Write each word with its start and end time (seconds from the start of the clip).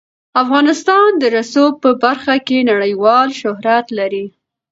افغانستان 0.43 1.09
د 1.21 1.23
رسوب 1.35 1.73
په 1.83 1.91
برخه 2.03 2.35
کې 2.47 2.67
نړیوال 2.71 3.27
شهرت 3.39 3.85
لري. 3.99 4.25